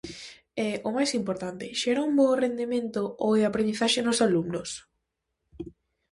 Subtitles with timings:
[0.65, 4.69] E, o máis importante, xera un bo rendemento oe aprendizaxe nos alumnos?